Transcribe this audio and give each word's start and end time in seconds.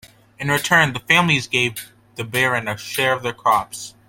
In 0.39 0.47
return, 0.49 0.93
the 0.93 0.99
families 0.99 1.45
gave 1.45 1.91
the 2.15 2.23
Baron 2.23 2.67
a 2.67 2.75
share 2.75 3.13
of 3.13 3.21
the 3.21 3.33
crops. 3.33 3.93